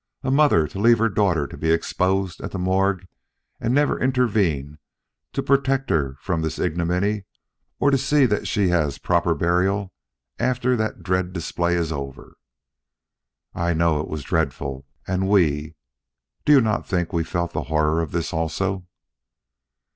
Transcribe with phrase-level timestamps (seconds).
[0.23, 3.07] A mother to leave her daughter to be exposed at the morgue,
[3.59, 4.79] and never intervene
[5.33, 7.25] to protect her from this ignominy
[7.79, 9.93] or to see that she has proper burial
[10.39, 12.33] after that dread display is over!"
[13.53, 15.75] "I know it was dreadful and we!
[16.45, 18.87] Do you not think we felt the horror of this also?"